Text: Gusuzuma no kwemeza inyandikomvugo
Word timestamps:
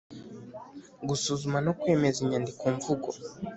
Gusuzuma 1.07 1.57
no 1.65 1.71
kwemeza 1.79 2.17
inyandikomvugo 2.23 3.09